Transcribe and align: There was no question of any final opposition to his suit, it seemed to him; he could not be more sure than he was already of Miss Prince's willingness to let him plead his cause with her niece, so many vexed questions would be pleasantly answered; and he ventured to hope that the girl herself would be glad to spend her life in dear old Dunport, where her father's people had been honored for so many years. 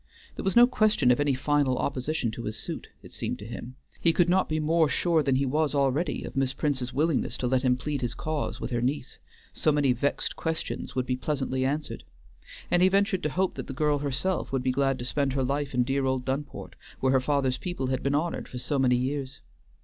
There 0.35 0.43
was 0.43 0.55
no 0.55 0.65
question 0.65 1.11
of 1.11 1.19
any 1.19 1.35
final 1.35 1.77
opposition 1.77 2.31
to 2.31 2.45
his 2.45 2.57
suit, 2.57 2.89
it 3.03 3.11
seemed 3.11 3.37
to 3.37 3.45
him; 3.45 3.75
he 3.99 4.13
could 4.13 4.29
not 4.29 4.49
be 4.49 4.59
more 4.59 4.89
sure 4.89 5.21
than 5.21 5.35
he 5.35 5.45
was 5.45 5.75
already 5.75 6.23
of 6.23 6.35
Miss 6.35 6.53
Prince's 6.53 6.91
willingness 6.91 7.37
to 7.37 7.45
let 7.45 7.61
him 7.61 7.77
plead 7.77 8.01
his 8.01 8.15
cause 8.15 8.59
with 8.59 8.71
her 8.71 8.81
niece, 8.81 9.19
so 9.53 9.71
many 9.71 9.93
vexed 9.93 10.35
questions 10.35 10.95
would 10.95 11.05
be 11.05 11.15
pleasantly 11.15 11.63
answered; 11.63 12.03
and 12.71 12.81
he 12.81 12.89
ventured 12.89 13.21
to 13.21 13.29
hope 13.29 13.53
that 13.53 13.67
the 13.67 13.73
girl 13.73 13.99
herself 13.99 14.51
would 14.51 14.63
be 14.63 14.71
glad 14.71 14.97
to 14.97 15.05
spend 15.05 15.33
her 15.33 15.43
life 15.43 15.71
in 15.71 15.83
dear 15.83 16.03
old 16.07 16.25
Dunport, 16.25 16.73
where 16.99 17.11
her 17.13 17.21
father's 17.21 17.57
people 17.59 17.89
had 17.93 18.01
been 18.01 18.15
honored 18.15 18.47
for 18.47 18.57
so 18.57 18.79
many 18.79 18.95
years. 18.95 19.39